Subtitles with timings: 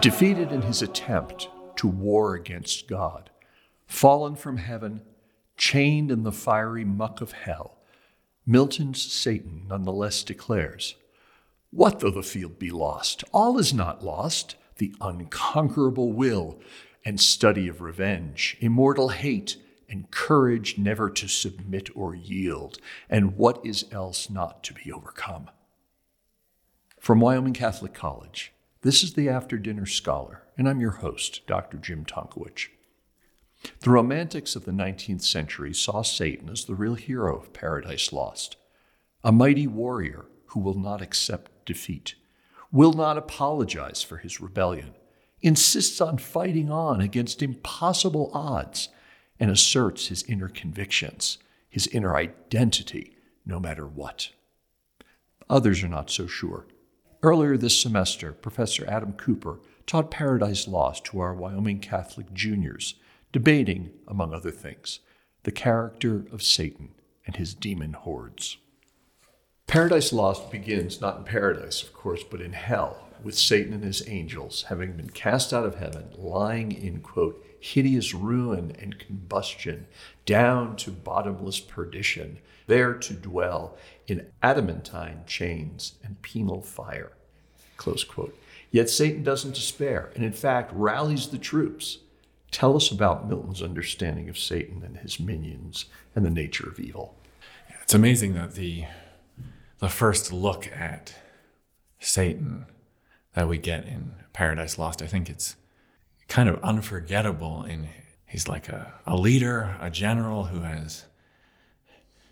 [0.00, 3.28] Defeated in his attempt to war against God,
[3.86, 5.02] fallen from heaven,
[5.58, 7.76] chained in the fiery muck of hell,
[8.46, 10.94] Milton's Satan nonetheless declares
[11.70, 13.24] What though the field be lost?
[13.30, 14.56] All is not lost.
[14.78, 16.58] The unconquerable will
[17.04, 22.78] and study of revenge, immortal hate, and courage never to submit or yield,
[23.10, 25.50] and what is else not to be overcome.
[26.98, 31.76] From Wyoming Catholic College, this is the After Dinner Scholar, and I'm your host, Dr.
[31.76, 32.68] Jim Tonkowich.
[33.80, 38.56] The Romantics of the 19th century saw Satan as the real hero of Paradise Lost,
[39.22, 42.14] a mighty warrior who will not accept defeat,
[42.72, 44.94] will not apologize for his rebellion,
[45.42, 48.88] insists on fighting on against impossible odds,
[49.38, 51.36] and asserts his inner convictions,
[51.68, 54.30] his inner identity, no matter what.
[55.50, 56.66] Others are not so sure.
[57.22, 62.94] Earlier this semester, Professor Adam Cooper taught Paradise Lost to our Wyoming Catholic juniors,
[63.30, 65.00] debating, among other things,
[65.42, 66.94] the character of Satan
[67.26, 68.56] and his demon hordes.
[69.66, 74.06] Paradise Lost begins not in paradise, of course, but in hell, with Satan and his
[74.08, 79.86] angels having been cast out of heaven, lying in, quote, hideous ruin and combustion,
[80.24, 83.76] down to bottomless perdition, there to dwell
[84.06, 87.12] in adamantine chains and penal fire.
[87.76, 88.36] Close quote.
[88.70, 91.98] Yet Satan doesn't despair, and in fact rallies the troops.
[92.50, 97.14] Tell us about Milton's understanding of Satan and his minions and the nature of evil.
[97.82, 98.84] It's amazing that the
[99.80, 101.14] the first look at
[101.98, 102.66] Satan
[103.34, 105.56] that we get in Paradise Lost, I think it's
[106.28, 107.88] kind of unforgettable in
[108.26, 111.04] he's like a, a leader, a general who has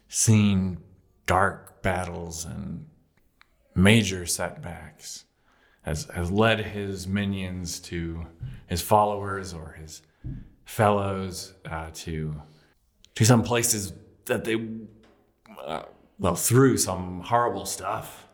[0.09, 0.79] seen
[1.27, 2.87] dark battles and
[3.75, 5.25] major setbacks,
[5.83, 8.27] has, has led his minions to
[8.67, 10.03] his followers or his
[10.65, 12.43] fellows uh, to
[13.15, 13.93] to some places
[14.27, 14.69] that they
[15.65, 15.83] uh,
[16.19, 18.28] well through some horrible stuff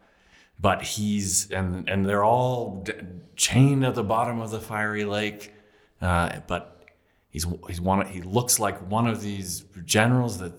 [0.59, 2.93] but he's and and they're all d-
[3.37, 5.53] chained at the bottom of the fiery lake
[6.01, 6.85] uh, but
[7.31, 10.53] he's he's one he looks like one of these generals that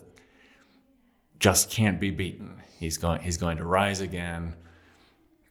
[1.40, 2.62] just can't be beaten.
[2.80, 4.56] He's going he's going to rise again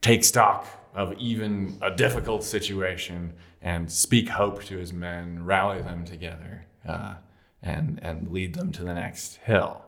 [0.01, 6.05] take stock of even a difficult situation and speak hope to his men rally them
[6.05, 7.15] together uh,
[7.61, 9.81] and and lead them to the next hill.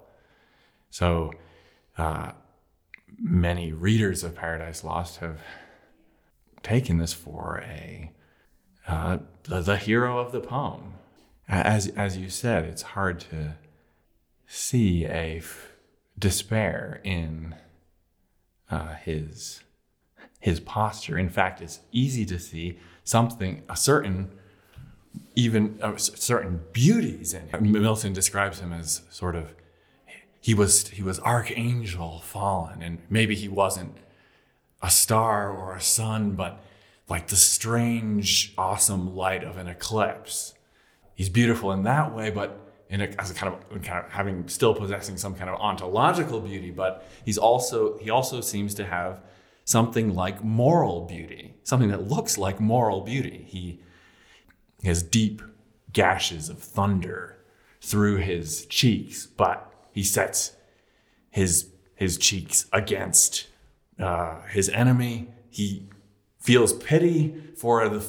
[0.90, 1.34] So
[1.98, 2.32] uh,
[3.18, 5.42] many readers of Paradise Lost have
[6.64, 8.12] taken this for a
[8.88, 10.94] uh, the, the hero of the poem.
[11.48, 13.56] As as you said, it's hard to
[14.46, 15.74] see a f-
[16.18, 17.56] despair in
[18.70, 19.62] uh, his
[20.40, 21.18] his posture.
[21.18, 24.32] In fact, it's easy to see something a certain
[25.36, 27.72] even uh, certain beauties in him.
[27.72, 29.54] Milton describes him as sort of
[30.48, 33.98] he was he was archangel fallen and maybe he wasn't
[34.82, 36.64] a star or a sun but
[37.10, 40.54] like the strange awesome light of an eclipse.
[41.16, 42.58] He's beautiful in that way but
[42.90, 46.40] in a, as a kind of, kind of having still possessing some kind of ontological
[46.40, 49.20] beauty but he's also he also seems to have
[49.66, 53.44] something like moral beauty something that looks like moral beauty.
[53.50, 53.82] He
[54.86, 55.42] has deep
[55.92, 57.36] gashes of thunder
[57.82, 59.67] through his cheeks but
[59.98, 60.56] he sets
[61.32, 63.48] his his cheeks against
[64.00, 65.30] uh, his enemy.
[65.50, 65.90] He
[66.38, 68.00] feels pity for the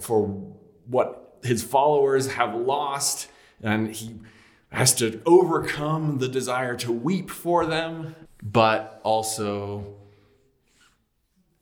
[0.00, 0.26] for
[0.86, 3.28] what his followers have lost,
[3.62, 4.20] and he
[4.70, 9.96] has to overcome the desire to weep for them, but also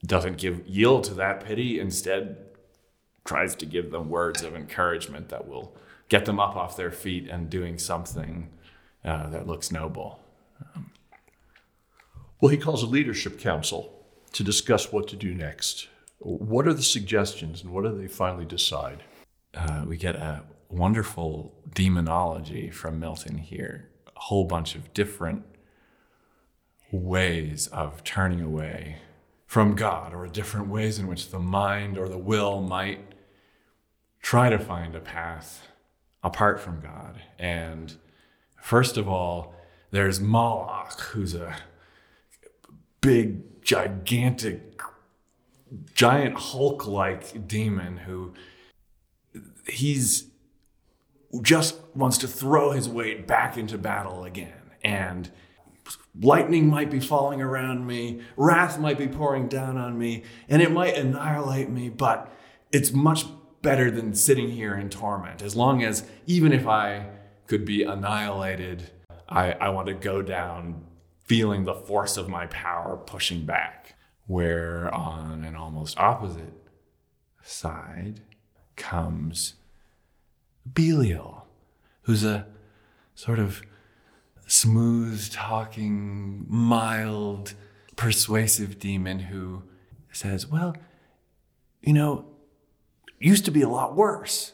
[0.07, 1.81] doesn't give yield to that pity.
[1.81, 2.37] Instead,
[3.25, 5.75] tries to give them words of encouragement that will
[6.09, 8.49] get them up off their feet and doing something
[9.05, 10.21] uh, that looks noble.
[10.75, 10.91] Um,
[12.41, 13.93] well, he calls a leadership council
[14.33, 15.89] to discuss what to do next.
[16.19, 19.03] What are the suggestions and what do they finally decide?
[19.55, 25.45] Uh, we get a wonderful demonology from Milton here, a whole bunch of different
[26.93, 28.99] ways of turning away
[29.47, 33.01] from God, or different ways in which the mind or the will might
[34.23, 35.67] try to find a path
[36.23, 37.21] apart from God.
[37.39, 37.97] And
[38.61, 39.55] First of all,
[39.91, 41.57] there's Moloch, who's a
[43.01, 44.81] big, gigantic,
[45.95, 48.35] giant Hulk like demon who
[49.67, 50.27] he's
[51.43, 54.53] just wants to throw his weight back into battle again.
[54.83, 55.31] And
[56.21, 60.73] lightning might be falling around me, wrath might be pouring down on me, and it
[60.73, 62.33] might annihilate me, but
[62.73, 63.27] it's much
[63.63, 65.43] better than sitting here in torment.
[65.43, 67.07] As long as, even if I
[67.51, 68.89] could be annihilated,
[69.29, 70.85] I, I want to go down
[71.25, 73.97] feeling the force of my power pushing back.
[74.29, 76.55] Where on an almost opposite
[77.43, 78.21] side
[78.77, 79.55] comes
[80.73, 81.49] Belial,
[82.03, 82.47] who's a
[83.17, 83.63] sort of
[84.47, 87.55] smooth talking, mild,
[87.97, 89.65] persuasive demon who
[90.13, 90.77] says, Well,
[91.81, 92.27] you know,
[93.19, 94.53] used to be a lot worse.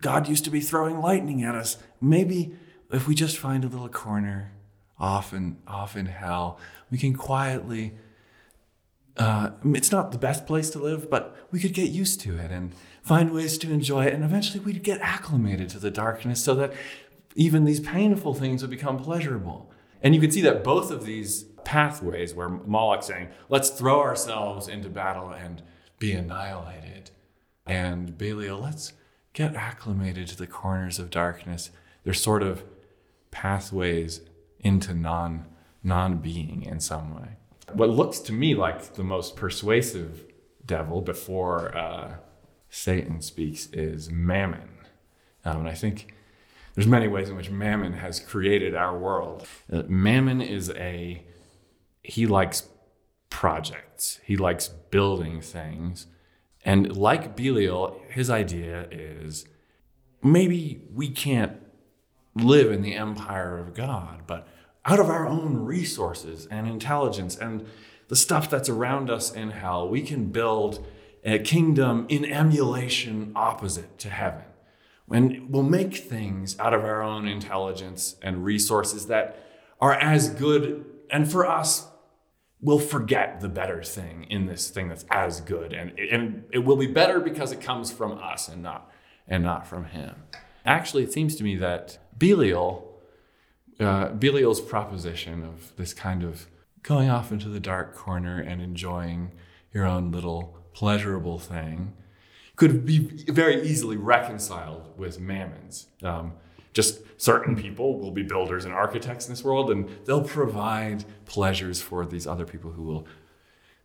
[0.00, 1.78] God used to be throwing lightning at us.
[2.00, 2.54] Maybe
[2.90, 4.52] if we just find a little corner
[4.98, 6.58] off in, off in hell,
[6.90, 7.94] we can quietly.
[9.16, 12.50] Uh, it's not the best place to live, but we could get used to it
[12.50, 12.72] and
[13.02, 14.14] find ways to enjoy it.
[14.14, 16.72] And eventually we'd get acclimated to the darkness so that
[17.34, 19.70] even these painful things would become pleasurable.
[20.02, 24.68] And you can see that both of these pathways, where Moloch's saying, let's throw ourselves
[24.68, 25.62] into battle and
[25.98, 27.10] be annihilated,
[27.66, 28.92] and Belial, let's
[29.32, 31.70] get acclimated to the corners of darkness.
[32.04, 32.64] They're sort of
[33.30, 34.20] pathways
[34.60, 35.46] into non
[35.82, 37.36] non being in some way.
[37.72, 40.24] What looks to me like the most persuasive
[40.64, 42.14] devil before uh,
[42.70, 44.70] Satan speaks is Mammon,
[45.44, 46.14] um, and I think
[46.74, 49.46] there's many ways in which Mammon has created our world.
[49.72, 51.24] Uh, Mammon is a
[52.02, 52.68] he likes
[53.30, 54.20] projects.
[54.24, 56.06] He likes building things.
[56.64, 59.46] And like Belial, his idea is
[60.22, 61.60] maybe we can't
[62.34, 64.46] live in the empire of God, but
[64.84, 67.66] out of our own resources and intelligence and
[68.08, 70.84] the stuff that's around us in hell, we can build
[71.24, 74.42] a kingdom in emulation opposite to heaven.
[75.10, 79.46] And we'll make things out of our own intelligence and resources that
[79.80, 81.88] are as good, and for us,
[82.62, 85.72] we'll forget the better thing in this thing that's as good.
[85.72, 88.90] And, and it will be better because it comes from us and not,
[89.28, 90.14] and not from him.
[90.64, 92.88] Actually, it seems to me that Belial
[93.80, 96.46] uh, Belial's proposition of this kind of
[96.82, 99.32] going off into the dark corner and enjoying
[99.72, 101.92] your own little pleasurable thing
[102.56, 102.98] could be
[103.28, 105.88] very easily reconciled with Mammon's.
[106.02, 106.34] Um,
[106.72, 111.80] just certain people will be builders and architects in this world, and they'll provide pleasures
[111.80, 113.06] for these other people who will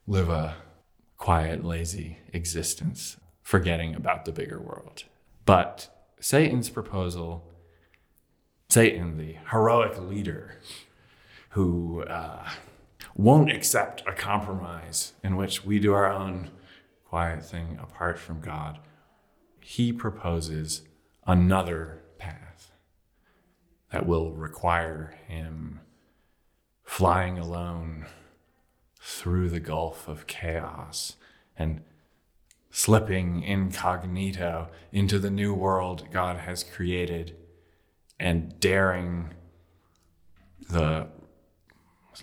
[0.05, 0.55] live a
[1.17, 5.03] quiet, lazy existence, forgetting about the bigger world.
[5.45, 5.89] But
[6.19, 7.43] Satan's proposal
[8.69, 10.59] Satan, the heroic leader
[11.51, 12.49] who uh,
[13.15, 16.51] won't accept a compromise in which we do our own
[17.05, 18.79] quiet thing apart from God,
[19.61, 20.81] he proposes
[21.25, 21.96] another
[23.91, 25.79] that will require him
[26.83, 28.05] flying alone
[28.99, 31.15] through the gulf of chaos
[31.57, 31.81] and
[32.69, 37.35] slipping incognito into the new world God has created
[38.19, 39.33] and daring
[40.69, 41.07] the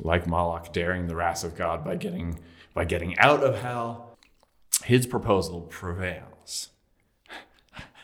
[0.00, 2.40] like Moloch daring the wrath of God by getting
[2.74, 4.18] by getting out of hell,
[4.84, 6.70] his proposal prevails.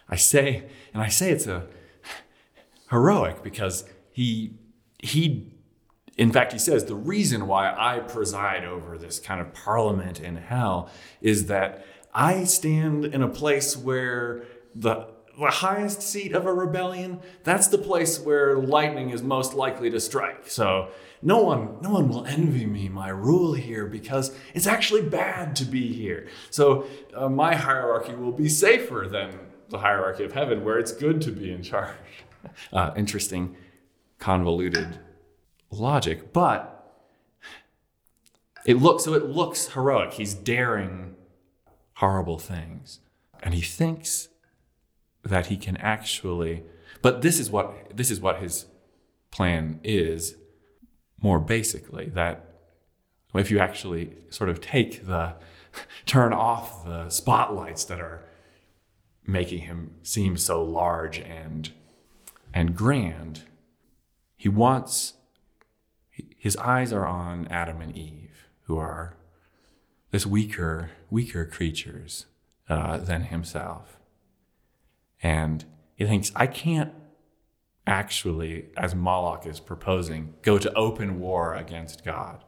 [0.09, 1.67] I say, and I say it's a
[2.91, 4.59] heroic because he
[4.99, 5.53] he
[6.17, 10.37] in fact he says the reason why I preside over this kind of parliament in
[10.37, 14.43] hell is that I stand in a place where
[14.75, 19.89] the the highest seat of a rebellion, that's the place where lightning is most likely
[19.91, 20.47] to strike.
[20.49, 20.91] So
[21.23, 25.65] no one, no one will envy me my rule here because it's actually bad to
[25.65, 26.29] be here.
[26.51, 29.39] So uh, my hierarchy will be safer than
[29.71, 31.95] the hierarchy of heaven, where it's good to be in charge.
[32.73, 33.57] Uh, interesting,
[34.19, 34.99] convoluted
[35.71, 36.93] logic, but
[38.65, 39.15] it looks so.
[39.15, 40.15] It looks heroic.
[40.15, 41.17] He's daring
[41.95, 43.01] horrible things,
[43.43, 44.29] and he thinks
[45.23, 46.65] that he can actually
[47.03, 48.67] but this is what this is what his
[49.31, 50.37] plan is
[51.23, 52.45] more basically that
[53.35, 55.35] if you actually sort of take the
[56.07, 58.25] turn off the spotlights that are
[59.27, 61.71] making him seem so large and
[62.53, 63.43] and grand
[64.37, 65.15] he wants
[66.37, 69.17] his eyes are on Adam and Eve who are
[70.11, 72.27] this weaker weaker creatures
[72.69, 74.01] uh, than himself
[75.23, 75.65] and
[75.95, 76.93] he thinks, I can't
[77.87, 82.45] actually, as Moloch is proposing, go to open war against God.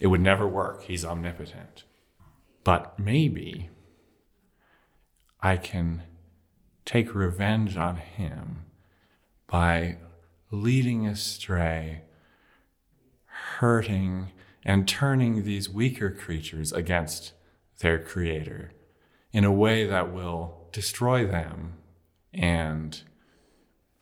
[0.00, 0.84] It would never work.
[0.84, 1.84] He's omnipotent.
[2.62, 3.70] But maybe
[5.40, 6.04] I can
[6.84, 8.66] take revenge on him
[9.50, 9.96] by
[10.52, 12.02] leading astray,
[13.58, 14.28] hurting,
[14.64, 17.32] and turning these weaker creatures against
[17.80, 18.72] their creator
[19.32, 21.74] in a way that will destroy them
[22.32, 23.02] and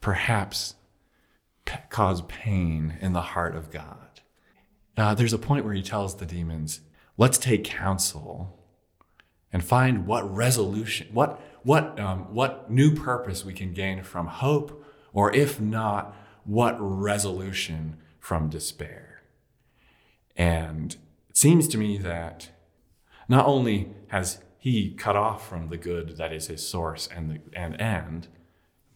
[0.01, 0.75] perhaps
[1.65, 4.21] p- cause pain in the heart of God.
[4.95, 6.81] Uh, there's a point where he tells the demons,
[7.17, 8.59] let's take counsel
[9.51, 14.78] and find what resolution, what, what, um, what new purpose we can gain from hope,
[15.13, 19.21] or if not, what resolution from despair.
[20.35, 20.95] And
[21.29, 22.49] it seems to me that
[23.27, 27.39] not only has he cut off from the good that is his source and the
[27.57, 28.27] and end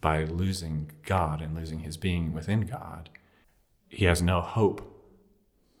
[0.00, 3.10] by losing God and losing his being within God,
[3.88, 4.90] he has no hope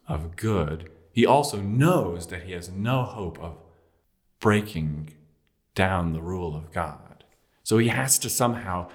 [0.08, 0.90] of good.
[1.12, 3.56] He also knows that he has no hope of
[4.40, 5.14] breaking
[5.74, 7.24] down the rule of God.
[7.62, 8.88] So he has to somehow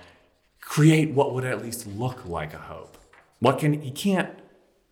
[0.70, 2.96] create what would at least look like a hope.
[3.40, 4.38] What can he can't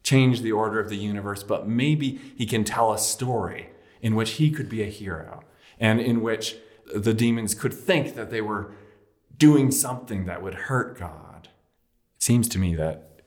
[0.01, 3.69] change the order of the universe, but maybe he can tell a story
[4.01, 5.43] in which he could be a hero
[5.79, 6.55] and in which
[6.95, 8.71] the demons could think that they were
[9.37, 11.49] doing something that would hurt God.
[12.15, 13.21] It seems to me that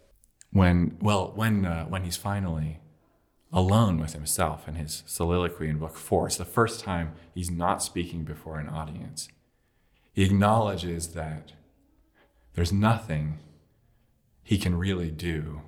[0.50, 2.80] when, well, when, uh, when he's finally
[3.52, 7.80] alone with himself in his soliloquy in book four, it's the first time he's not
[7.80, 9.28] speaking before an audience.
[10.12, 11.52] He acknowledges that
[12.54, 13.38] there's nothing
[14.42, 15.62] he can really do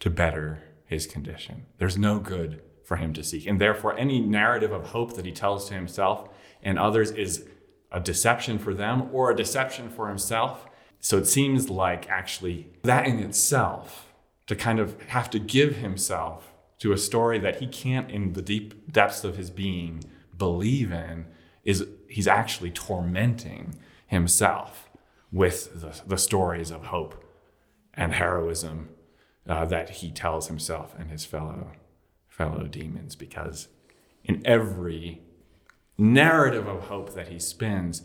[0.00, 1.66] to better his condition.
[1.78, 3.46] There's no good for him to seek.
[3.46, 6.28] And therefore, any narrative of hope that he tells to himself
[6.62, 7.44] and others is
[7.90, 10.66] a deception for them or a deception for himself.
[11.00, 14.02] So it seems like actually that in itself,
[14.46, 18.42] to kind of have to give himself to a story that he can't, in the
[18.42, 20.04] deep depths of his being,
[20.36, 21.26] believe in,
[21.64, 23.74] is he's actually tormenting
[24.06, 24.85] himself
[25.32, 27.24] with the, the stories of hope
[27.94, 28.90] and heroism
[29.48, 31.72] uh, that he tells himself and his fellow
[32.28, 33.68] fellow demons because
[34.24, 35.22] in every
[35.96, 38.02] narrative of hope that he spins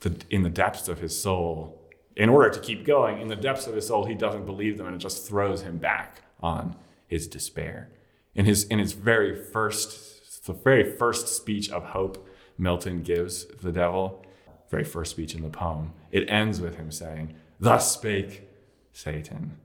[0.00, 1.80] the, in the depths of his soul,
[2.16, 4.86] in order to keep going, in the depths of his soul, he doesn't believe them
[4.86, 6.74] and it just throws him back on
[7.06, 7.90] his despair.
[8.34, 12.28] In his, in his very first, the very first speech of hope
[12.58, 14.24] Milton gives the devil,
[14.72, 18.48] very first speech in the poem, it ends with him saying, Thus spake
[18.92, 19.58] Satan,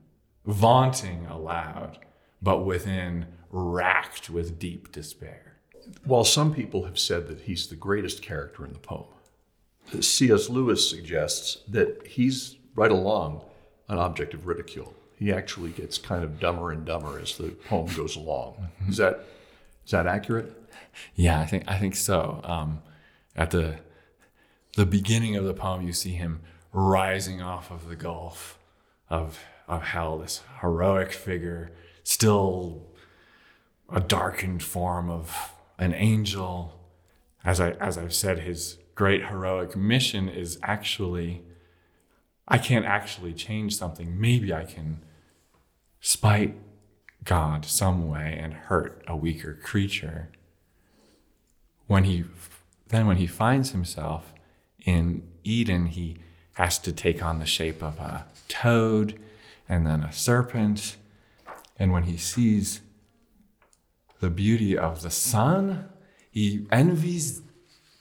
[0.44, 1.98] vaunting aloud,
[2.42, 5.56] but within racked with deep despair.
[6.04, 9.06] While some people have said that he's the greatest character in the poem,
[9.98, 10.50] C.S.
[10.50, 13.42] Lewis suggests that he's right along
[13.88, 14.94] an object of ridicule.
[15.16, 18.68] He actually gets kind of dumber and dumber as the poem goes along.
[18.86, 19.24] Is that
[19.86, 20.54] is that accurate?
[21.14, 22.42] Yeah, I think I think so.
[22.44, 22.82] Um,
[23.34, 23.78] at the
[24.78, 26.40] the beginning of the poem, you see him
[26.72, 28.60] rising off of the gulf
[29.10, 31.72] of of hell, this heroic figure,
[32.04, 32.86] still
[33.92, 36.80] a darkened form of an angel.
[37.44, 41.42] As, I, as I've said, his great heroic mission is actually
[42.46, 44.18] I can't actually change something.
[44.18, 45.00] Maybe I can
[46.00, 46.54] spite
[47.24, 50.28] God some way and hurt a weaker creature.
[51.88, 52.26] When he
[52.86, 54.32] then when he finds himself
[54.84, 56.18] in Eden, he
[56.54, 59.18] has to take on the shape of a toad
[59.68, 60.96] and then a serpent.
[61.78, 62.80] And when he sees
[64.20, 65.88] the beauty of the sun.
[66.30, 67.42] He envies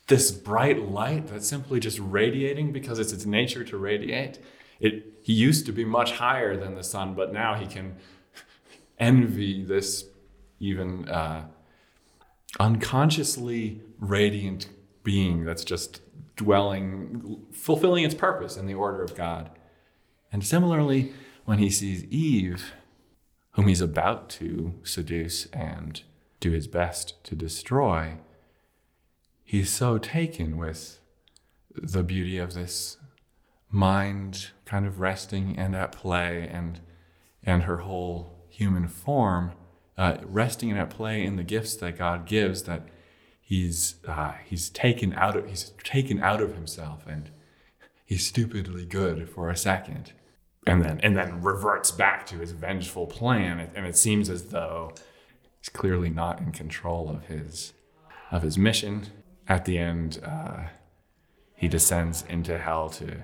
[0.08, 4.40] this bright light that's simply just radiating because it's its nature to radiate.
[4.80, 7.96] It, he used to be much higher than the sun, but now he can
[9.00, 10.06] envy this
[10.60, 11.46] even uh,
[12.60, 14.68] unconsciously radiant
[15.04, 16.02] being that's just
[16.38, 19.50] dwelling, fulfilling its purpose in the order of God.
[20.32, 21.14] And similarly,
[21.44, 22.74] when he sees Eve,
[23.52, 26.02] whom he's about to seduce and
[26.40, 28.18] do his best to destroy,
[29.44, 31.00] he's so taken with
[31.76, 32.98] the beauty of this
[33.70, 36.80] mind kind of resting and at play and
[37.44, 39.52] and her whole human form
[39.98, 42.88] uh, resting and at play in the gifts that God gives that
[43.48, 47.30] he's uh, he's taken out of he's taken out of himself and
[48.06, 50.12] he's stupidly good for a second
[50.66, 54.92] and then and then reverts back to his vengeful plan and it seems as though
[55.60, 57.72] he's clearly not in control of his
[58.30, 59.08] of his mission.
[59.48, 60.64] At the end, uh,
[61.56, 63.24] he descends into hell to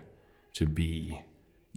[0.53, 1.21] to be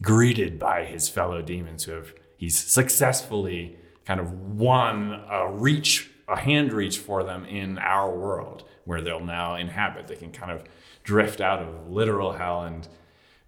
[0.00, 6.38] greeted by his fellow demons who have he's successfully kind of won a reach a
[6.38, 10.64] hand reach for them in our world where they'll now inhabit they can kind of
[11.04, 12.88] drift out of literal hell and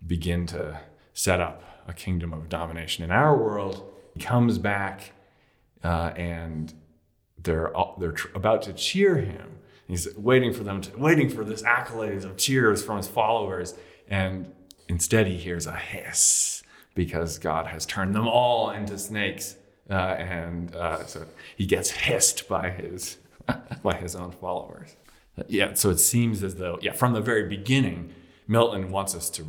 [0.06, 0.80] begin to
[1.12, 5.12] set up a kingdom of domination in our world he comes back
[5.82, 6.74] uh, and
[7.42, 9.58] they're, they're tr- about to cheer him.
[9.86, 13.74] He's waiting for them to, waiting for this accolades of cheers from his followers.
[14.08, 14.52] And
[14.88, 16.62] instead, he hears a hiss
[16.94, 19.56] because God has turned them all into snakes.
[19.90, 21.24] Uh, and uh, so
[21.56, 23.18] he gets hissed by his,
[23.82, 24.96] by his own followers.
[25.46, 28.12] Yeah, so it seems as though, yeah, from the very beginning,
[28.46, 29.46] Milton wants us to,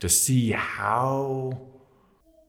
[0.00, 1.58] to see how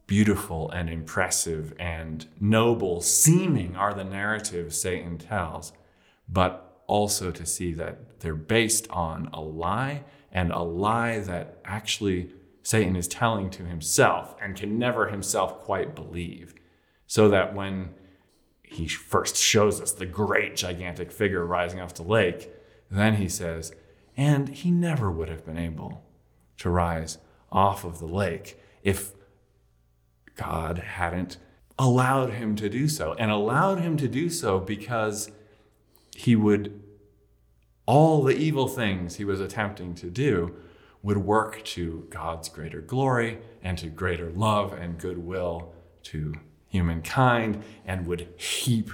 [0.08, 5.74] beautiful and impressive and noble seeming are the narratives Satan tells,
[6.30, 12.30] but also to see that they're based on a lie and a lie that actually
[12.62, 16.54] Satan is telling to himself and can never himself quite believe.
[17.08, 17.90] So that when
[18.64, 22.52] he first shows us the great gigantic figure rising off the lake,
[22.90, 23.74] then he says,
[24.18, 26.04] and he never would have been able
[26.58, 27.18] to rise
[27.52, 29.14] off of the lake if
[30.36, 31.38] God hadn't
[31.78, 35.30] allowed him to do so, and allowed him to do so because
[36.16, 36.82] he would,
[37.86, 40.56] all the evil things he was attempting to do
[41.04, 46.34] would work to God's greater glory and to greater love and goodwill to
[46.76, 48.92] humankind and would heap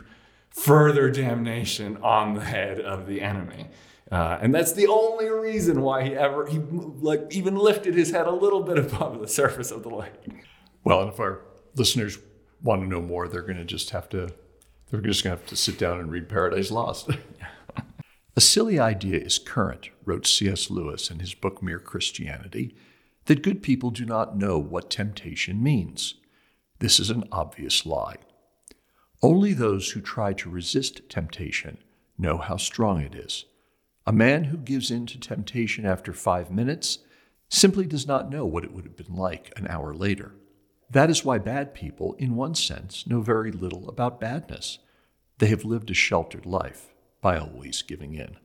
[0.50, 3.68] further damnation on the head of the enemy.
[4.12, 8.28] Uh, and that's the only reason why he ever he like even lifted his head
[8.28, 10.12] a little bit above the surface of the lake.
[10.84, 11.42] Well, and if our
[11.76, 12.18] listeners
[12.62, 14.30] want to know more, they're going to just have to
[14.90, 17.10] they're just going to have to sit down and read Paradise Lost.
[18.36, 20.70] A silly idea is current, wrote C.S.
[20.70, 22.76] Lewis in his book Mere Christianity,
[23.26, 26.16] that good people do not know what temptation means.
[26.82, 28.16] This is an obvious lie.
[29.22, 31.78] Only those who try to resist temptation
[32.18, 33.46] know how strong it is.
[34.08, 36.98] A man who gives in to temptation after five minutes
[37.50, 40.34] simply does not know what it would have been like an hour later.
[40.90, 44.80] That is why bad people, in one sense, know very little about badness.
[45.38, 48.38] They have lived a sheltered life by always giving in.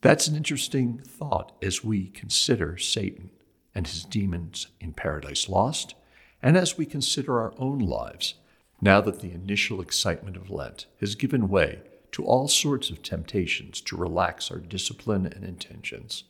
[0.00, 3.30] That's an interesting thought as we consider Satan
[3.74, 5.94] and his demons in Paradise Lost,
[6.42, 8.34] and as we consider our own lives,
[8.80, 11.80] now that the initial excitement of Lent has given way
[12.10, 16.24] to all sorts of temptations to relax our discipline and intentions.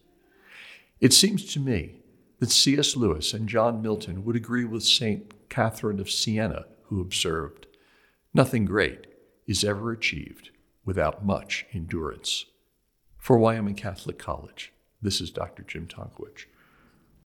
[1.01, 1.97] It seems to me
[2.39, 2.97] that C.S.
[2.97, 5.49] Lewis and John Milton would agree with St.
[5.49, 7.67] Catherine of Siena, who observed,
[8.35, 9.07] Nothing great
[9.47, 10.51] is ever achieved
[10.85, 12.47] without much endurance.
[13.19, 15.63] For Wyoming Catholic College, this is Dr.
[15.63, 16.47] Jim Tonkowich.